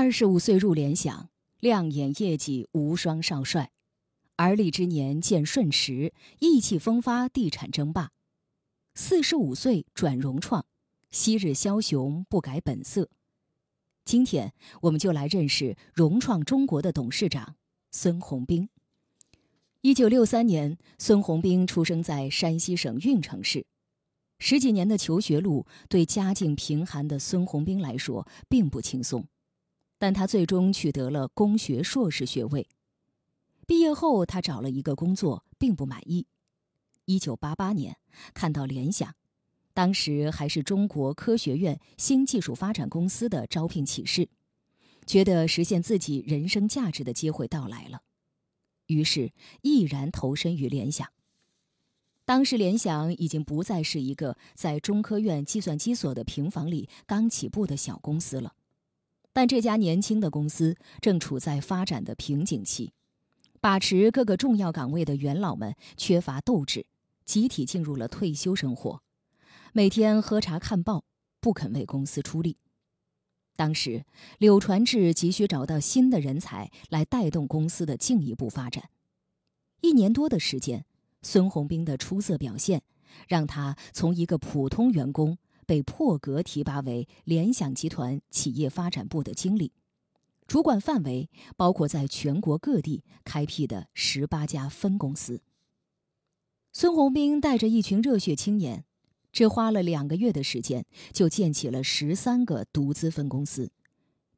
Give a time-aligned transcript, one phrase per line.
[0.00, 1.28] 二十五岁入联想，
[1.58, 3.72] 亮眼业绩无双少帅。
[4.36, 8.12] 而立之年见顺驰，意气风发，地产争霸。
[8.94, 10.66] 四十五岁转融创，
[11.10, 13.10] 昔日枭雄不改本色。
[14.04, 17.56] 今天我们就来认识融创中国的董事长
[17.90, 18.68] 孙宏斌。
[19.80, 23.66] 一九六三年，孙宏斌出生在山西省运城市。
[24.38, 29.26] 十几年的求学路，对家境贫寒的孙宏斌来说并不轻松，
[29.98, 32.66] 但他最终取得了工学硕士学位。
[33.66, 36.26] 毕业后，他找了一个工作，并不满意。
[37.04, 37.96] 一九八八年，
[38.32, 39.14] 看到联想，
[39.74, 44.28] 当时还是中国科学院新技术发展公司的招聘启事，
[45.06, 48.02] 觉得实现自己人生价值的机会到来了，
[48.86, 51.08] 于是毅然投身于联想。
[52.24, 58.54] 当时，联想已经不再是一个在中科院计算机所的平房里刚起步的小公司了，
[59.38, 62.90] 但这家年轻的公司正处在发展的瓶颈期。
[63.60, 66.86] 把持各个重要岗位的元老们缺乏斗志，
[67.24, 69.00] 集体进入了退休生活，
[69.72, 71.04] 每天喝茶看报，
[71.40, 72.56] 不肯为公司出力。
[73.54, 74.04] 当时，
[74.38, 78.90] 柳传志急需找到新的人才来带动公司的进一步发展。
[79.82, 80.84] 一年多的时间，
[81.22, 82.82] 孙宏斌的出色表现，
[83.28, 85.38] 让他从一个普通员工
[85.68, 89.74] 被破格提拔为联想集团企业发展部的经理。
[90.46, 95.42] 主管范围包括在全国各地开辟的十八家分公司。
[96.72, 98.86] 孙宏斌带着一群热血青年，
[99.30, 103.70] 只花了两个月的时间，就建起了十三个独资分公司，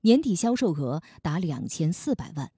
[0.00, 2.50] 年底销售额达两千四百万。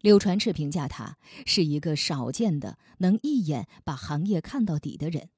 [0.00, 5.30] 柳传志评价他是一个少见的能一眼把行业看到底的人。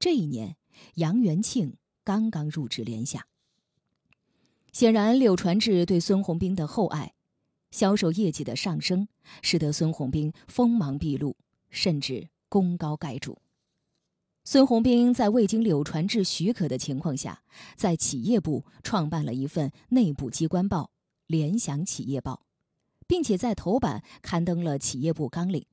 [0.00, 0.56] 这一年，
[0.94, 3.22] 杨元庆刚刚入职联想。
[4.72, 7.14] 显然，柳传志对孙宏斌的厚爱，
[7.70, 9.08] 销售业绩的上升，
[9.42, 11.36] 使得孙宏斌锋芒毕露，
[11.70, 13.38] 甚至功高盖主。
[14.44, 17.42] 孙宏斌在未经柳传志许可的情况下，
[17.76, 20.84] 在企业部创办了一份内部机关报
[21.26, 22.42] 《联想企业报》，
[23.06, 25.66] 并且在头版刊登了企业部纲领，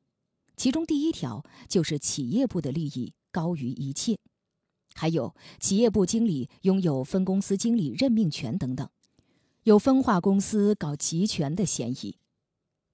[0.57, 4.19] 其中第一条就是企业部的利益高于一切。
[4.95, 8.89] 还有企业部经理拥有分公司经理任命权等等，
[9.63, 12.17] 有分化公司搞集权的嫌疑。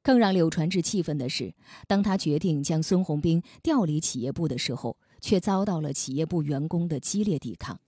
[0.03, 1.53] 更让柳传志气愤的是，
[1.88, 7.79] 当他决定将孙宏斌调离企业部的时候，却遭到了企业部员工的激烈抵抗。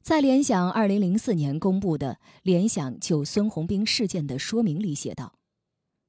[0.00, 5.34] 在联想二零零四年公布的《联想就孙宏斌事件的说明》里写道：“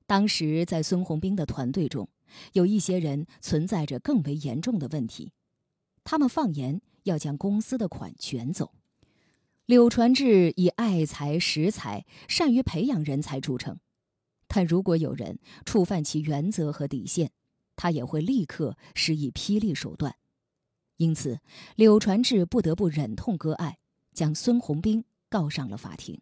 [0.08, 2.08] 当时在孙宏斌的团队中，
[2.54, 5.34] 有一些人存在着更为严重的问题，
[6.06, 8.72] 他们放言。”要将公司的款卷走。
[9.66, 13.80] 柳传志以爱才识才，善于培养人才著称，
[14.48, 17.32] 但如果有人触犯其原则和底线，
[17.76, 20.16] 他也会立刻施以霹雳手段。
[20.98, 21.40] 因此，
[21.76, 23.80] 柳传志不得不忍痛割爱，
[24.14, 26.22] 将孙宏斌告上了法庭。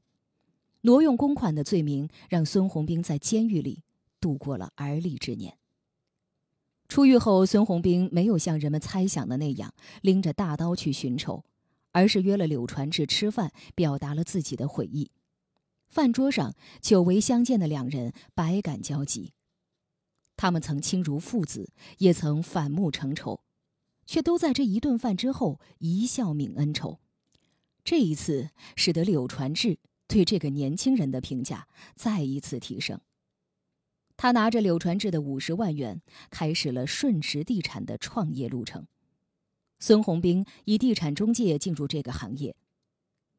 [0.82, 3.84] 挪用公款的罪名让孙宏斌在监狱里
[4.20, 5.58] 度过了而立之年。
[6.94, 9.74] 出狱后，孙宏斌没有像人们猜想的那样
[10.04, 11.44] 拎着大刀去寻仇，
[11.92, 15.10] 而是约了柳传志吃饭，表达了自己的悔意。
[15.88, 19.34] 饭桌上，久违相见的两人百感交集。
[20.38, 23.42] 他们曾亲如父子，也曾反目成仇，
[24.06, 27.00] 却都在这一顿饭之后一笑泯恩仇。
[27.84, 33.02] 这一次，使得柳传志对这个年轻人的评价再一次提升。
[34.24, 38.88] 他拿着柳传志的五十万元，开始了顺驰地产的创业路程。
[39.80, 42.56] 孙宏斌以地产中介进入这个行业。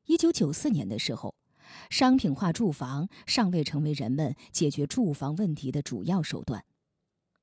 [0.04, 1.34] 一九九四年的时候，
[1.88, 6.62] 商品化住房尚未成为人们解决住房问题的主要手段，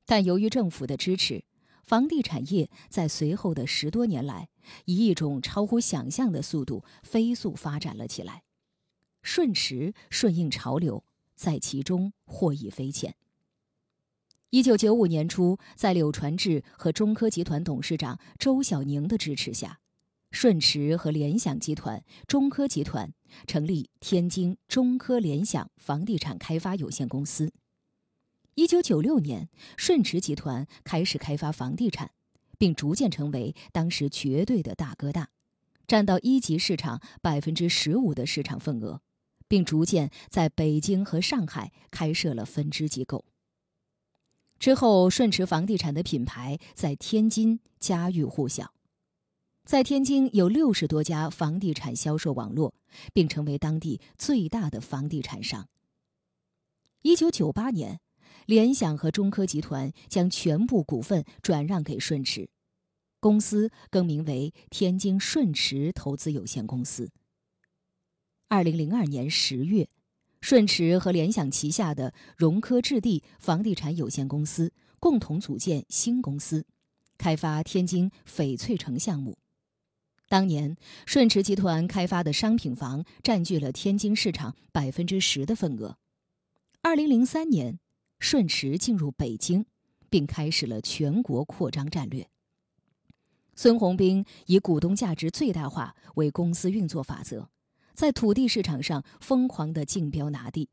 [0.06, 1.44] 但由于政府的支持，
[1.84, 4.50] 房地产业在随后的十多年来，
[4.86, 8.44] 以一种超乎想象的速度飞速发展了起来。
[9.24, 11.04] 顺驰顺应潮流。
[11.34, 13.16] 在其中获益匪浅。
[14.52, 19.80] 一九九五年初，在柳传志和中科集团董事长周小宁的支持下，
[20.30, 23.14] 顺驰和联想集团、中科集团
[23.48, 27.54] 成立天津中科联想房地产开发有限公司。
[28.56, 32.12] 一九九六年，顺驰集团开始开发房地产，
[32.58, 35.30] 并逐渐成为当时绝对的大哥大，
[35.88, 39.00] 占到一级市场百分之十五的市场份额。
[39.48, 43.26] 并逐渐在北京和上海开设了分支机构。
[44.62, 48.76] 之后，顺驰房地产的品牌在天津家喻户晓。
[49.66, 52.76] 在天津有六十多家房地产销售网络，
[53.12, 55.68] 并成为当地最大的房地产商。
[57.02, 58.02] 一九九八年，
[58.46, 62.48] 联想和中科集团将全部股份转让给顺驰，
[63.20, 67.10] 公司更名为天津顺驰投资有限公司。
[68.48, 69.90] 二零零二年十月，
[70.42, 76.66] 顺驰和联想旗下的融科置地房地产有限公司共同组建新公司，
[77.18, 79.38] 开发天津翡翠城项目。
[80.28, 85.98] 当年，顺驰集团开发的商品房占据了天津市场百分之十的份额。
[86.82, 87.80] 二零零三年，
[88.20, 89.66] 顺驰进入北京，
[90.10, 92.28] 并开始了全国扩张战略。
[93.56, 97.50] 孙宏斌以股东价值最大化为公司运作法则。
[98.02, 100.70] 在土地市场上疯狂的竞标拿地，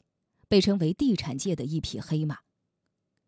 [0.49, 2.39] 被称为地产界的一匹黑马。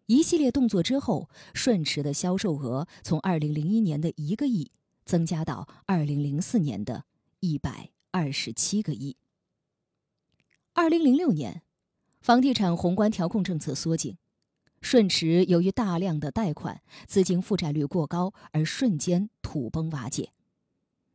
[0.07, 4.71] 一系列动作之后，顺驰的销售额从2001年的一个亿
[5.05, 7.05] 增加到2004年的
[7.41, 9.19] 一百二十七个亿。
[10.73, 11.63] 2006年，
[12.23, 14.17] 房地产宏观调控政策缩紧，
[14.81, 20.33] 顺驰由于大量的贷款，资金负债率过高而瞬间土崩瓦解。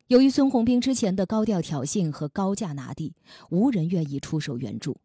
[0.08, 3.16] 由于孙宏斌之前的高调挑衅和高价拿地，
[3.50, 4.98] 无人愿意出手援助。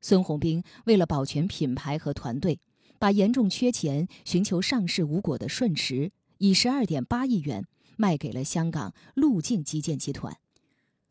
[0.00, 2.58] 孙宏斌为了保全品牌和团队，
[2.98, 7.64] 把严重缺钱、寻求上市无果的顺驰以十二点八亿元
[7.96, 10.36] 卖给了香港路径基建集团。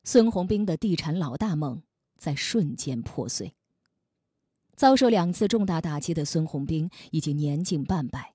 [0.04, 1.84] 孙宏斌的地产老大梦
[2.18, 3.54] 在瞬间破碎。
[4.76, 8.34] 遭受两次重大打击的孙宏斌已经年近半百。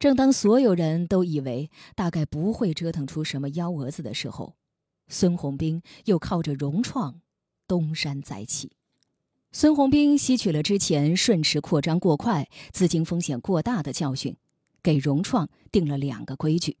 [0.00, 4.56] 正当所有人都以为大概不会折腾出什么幺蛾子的时候，
[5.08, 7.20] 孙宏斌又靠着融创
[7.68, 8.72] 东山再起。
[9.52, 14.34] 孙宏斌吸取了之前顺驰扩张过快、资金风险过大的教训，
[14.82, 16.78] 给融创定了两个规矩：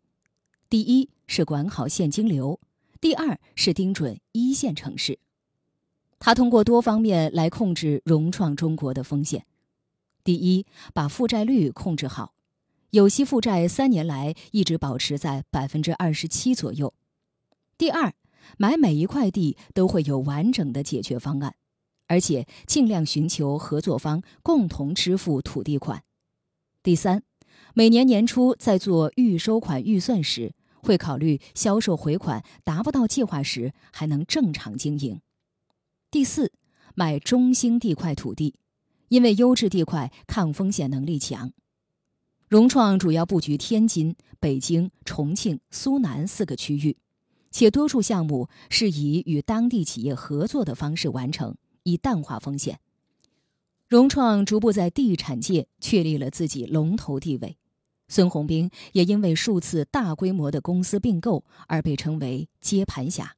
[0.70, 2.58] 第一是管好现金流，
[3.02, 5.18] 第二是盯准一线城市。
[6.18, 9.44] 他通过多方面来控制融创中国的风险：
[10.24, 10.64] 第一，
[10.94, 12.32] 把负债率控制好。
[12.90, 16.92] 有息负债三年来一直保持在百分之二十七左右。
[17.78, 18.12] 第二，
[18.58, 21.54] 买每一块地都会有完整的解决方案，
[22.08, 26.02] 而且尽量寻求合作方共同支付土地款。
[26.82, 27.22] 第三，
[27.74, 30.52] 每年年初在做预收款预算时，
[30.82, 35.20] 会考虑销售回款达不到计划时还能正常经营。
[36.10, 36.52] 第四，
[36.96, 38.56] 买中心地块土地，
[39.10, 41.52] 因为优质地块抗风险能力强。
[42.50, 46.96] 融创主要布局天津、北京、重庆、苏南四个区域，
[47.52, 51.54] 且多数项目是以与当地企业合作的方式完成，
[51.84, 52.80] 以淡化风险。
[53.86, 57.56] 融创逐步在地产界确立了自己龙头地位，
[58.08, 63.36] 孙宏斌也因为数次大规模的公司并购而被称为“接盘侠”。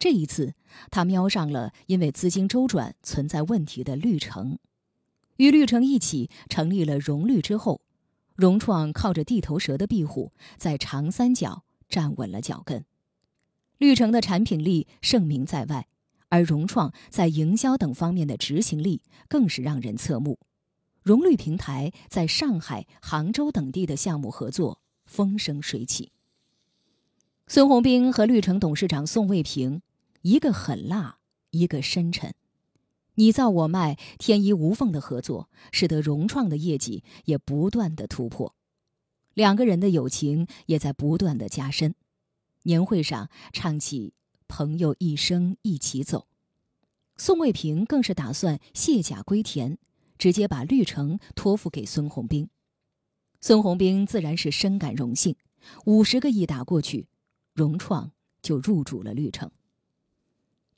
[0.00, 0.54] 这一次，
[0.90, 4.58] 他瞄上了因为资金周转存在问题的绿城，
[5.36, 7.80] 与绿城一起成立了融绿之后。
[8.36, 12.84] 融创靠着地头蛇的庇护，在长三角站稳了脚跟。
[13.78, 15.88] 绿城的产品力盛名在外，
[16.28, 20.38] 而融创在营销等方面的执行力更是让人侧目。
[21.02, 26.12] 融绿平台在上海、杭州等地的项目合作风生水起。
[27.46, 29.82] 孙宏斌和绿城董事长宋卫平，
[30.22, 31.18] 一个狠辣，
[31.50, 32.34] 一个深沉。
[33.16, 38.54] 你造我卖，天衣无缝的合作，使得融创的业绩也不断的突破，
[39.34, 41.94] 两个人的友情也在不断的加深。
[42.64, 44.12] 年会上唱起
[44.48, 46.26] “朋友一生一起走”，
[47.16, 49.78] 宋卫平更是打算卸甲归田，
[50.18, 52.50] 直接把绿城托付给孙宏斌。
[53.40, 55.36] 孙宏斌自然是深感荣幸，
[55.86, 57.06] 五十个亿打过去，
[57.54, 59.50] 融创就入主了绿城。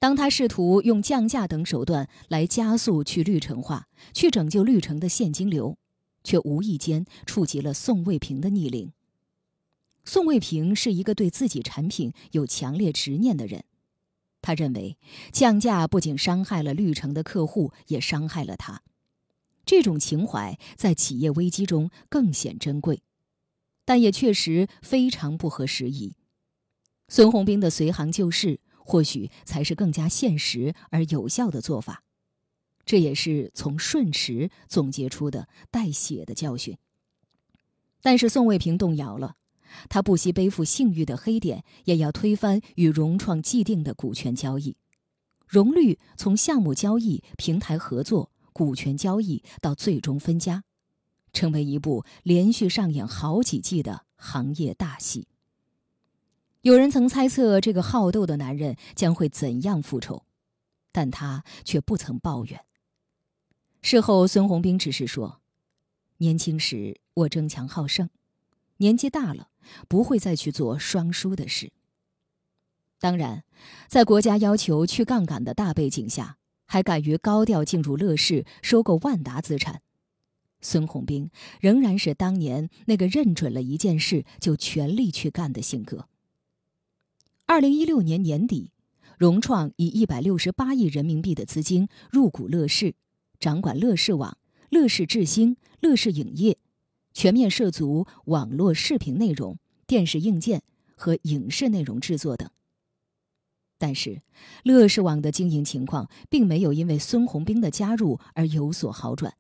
[0.00, 5.76] 当他试图用降价等手段来加速去绿城化，去拯救绿城的现金流，
[6.23, 8.93] 却无意间触及了宋卫平的逆鳞。
[10.05, 13.64] 宋卫平是一个对自己产品有强烈执念的人，
[14.40, 14.97] 他认为
[15.33, 18.83] 降价不仅伤害了绿城的客户，也伤害了他。
[19.67, 23.02] 这种情怀在企业危机中更显珍贵，
[23.85, 26.14] 但也确实非常不合时宜。
[27.09, 28.61] 孙宏斌的随行就市。
[28.88, 32.04] 或许才是更加现实而有效的做法，
[32.87, 36.78] 这也是从顺驰总结出的带血的教训。
[38.00, 39.37] 但是宋卫平动摇了，
[39.90, 44.75] 他不惜背负信誉的黑点，也要推翻与融创既定的股权交易。
[45.47, 50.64] 融绿从项目交易、平台合作、股权交易到最终分家，
[51.35, 55.28] 成为一部连续上演好几季的行业大戏。
[56.68, 60.26] 有人曾猜测这个好斗的男人将会怎样复仇，
[60.92, 62.60] 但他却不曾抱怨。
[63.80, 65.40] 事后，孙宏斌只是说
[66.18, 68.10] ：“年轻时我争强好胜，
[68.76, 69.48] 年纪大了，
[69.88, 71.72] 不会再去做双输的事。”
[73.00, 73.44] 当然，
[73.87, 79.80] 在国家要求去杠杆的大背景下，还敢于高调进入乐视收购万达资产，
[80.60, 81.30] 孙宏斌
[81.62, 86.10] 仍然是当年那个认准了一件事就全力去干的性格。
[87.50, 88.73] 二零一六年年底，
[89.17, 92.95] 融创以一百六十八亿人民币的资金入股乐视，
[93.40, 94.37] 掌管乐视网、
[94.69, 96.59] 乐视智星、乐视影业，
[97.14, 100.62] 全面涉足网络视频内容、电视硬件
[100.95, 102.50] 和影视内容制作等。
[103.78, 104.21] 但是，
[104.62, 109.33] 乐视网的经营情况并没有因为孙宏斌的加入而有所好转，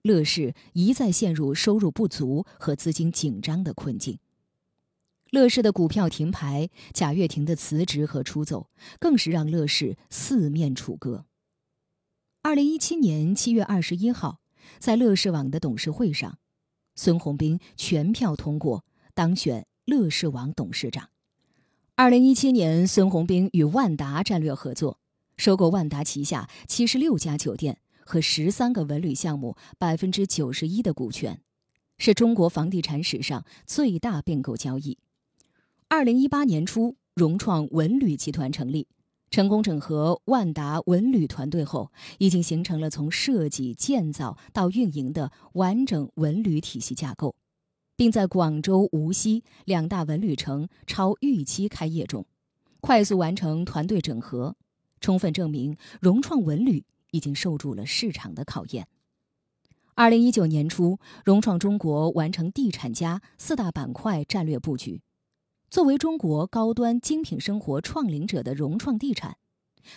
[0.00, 4.18] 乐视一再陷入收入不足和资金紧张的困境。
[5.30, 11.26] 乐视的股票停牌，贾跃亭的辞职和出走，更是让乐视四面楚歌。
[12.42, 14.40] 二零一七年七月二十一号，
[14.78, 16.38] 在乐视网的董事会上，
[16.94, 21.10] 孙宏斌全票通过当选乐视网董事长。
[21.96, 25.00] 二零一七年，孙宏斌与万达战略合作，
[25.36, 31.42] 收购万达旗下七十六家酒店和十三个文旅项目百分之九十一的股权，
[31.98, 34.98] 是中国房地产史上最大并购交易。
[35.88, 38.88] 二零一八年初，融创文旅集团成立，
[39.30, 47.36] 成功整合万达文旅团队后，已经形成了从设计、建造到运营的完整文旅体系架构，
[47.94, 52.26] 并在广州、无锡两大文旅城超预期开业中，
[52.80, 54.56] 快速完成团队整合，
[55.00, 58.88] 充分证明融创文旅已经受住了市场的考验。
[59.94, 65.00] 二零一九年初，融创中国完成地产加四大板块战略布局。
[65.68, 69.36] 作为中国高端精品生活创领者的融创地产，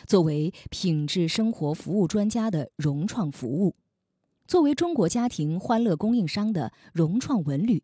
[0.08, 3.76] 作为品质生活服务专家的融创服务，
[4.48, 7.84] 作为中国家庭欢乐供应商的融创文旅，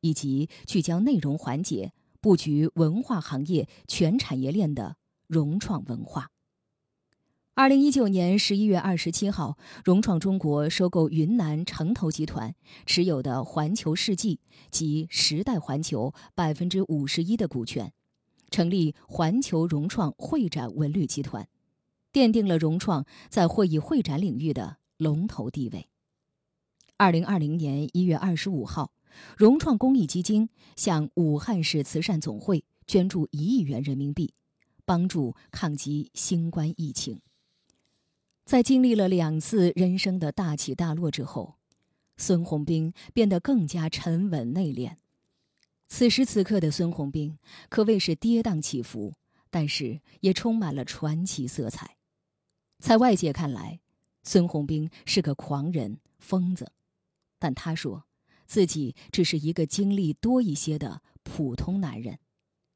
[0.00, 4.96] 以及聚焦内容环节、布局文化行业全产业链的
[5.26, 6.30] 融创文化。
[7.54, 12.54] 二零一九年十一月二十七号，融创中国收购云南城投集团
[12.86, 14.40] 持有的环球世纪
[14.70, 17.92] 及时代环球百分之五十一的股权，
[18.50, 21.48] 成立环球融创会展文旅集团，
[22.12, 25.88] 奠定了融创在会议会展领域的龙头地位。
[26.96, 28.92] 二零二零年一月二十五号，
[29.36, 34.32] 融创公益基金向武汉市慈善总会捐助一亿元人民币，
[34.86, 37.20] 帮助抗击新冠疫情。
[38.50, 41.54] 在经历了两次人生的大起大落之后，
[42.16, 44.96] 孙宏斌变得更加沉稳内敛。
[45.86, 47.38] 此时此刻的孙宏斌
[47.68, 49.14] 可谓是跌宕起伏，
[49.50, 51.96] 但是也充满了传奇色彩。
[52.80, 53.78] 在外界看来，
[54.24, 56.72] 孙宏斌是个狂人、疯子，
[57.38, 58.04] 但他说
[58.46, 62.18] 自己只是一个经历多一些的普通男人，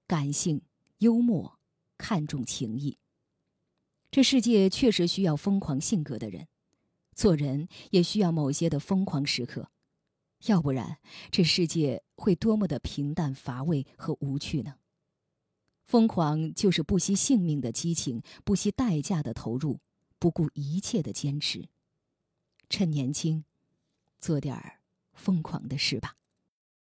[0.06, 0.62] 感性、
[0.98, 1.58] 幽默，
[1.98, 2.96] 看重情义。
[4.14, 6.46] 这世界确实需要疯狂性格的人，
[7.16, 9.72] 做人也需要某些的疯狂时刻，
[10.46, 10.98] 要不然
[11.32, 14.76] 这世界会多么的平淡乏味和无趣呢？
[15.82, 19.80] 疯狂就是不惜性命的激情，不惜代价的投入，
[20.20, 21.68] 不顾一切的坚持。
[22.70, 23.44] 趁年轻，
[24.20, 24.78] 做点儿
[25.12, 26.14] 疯狂的事吧。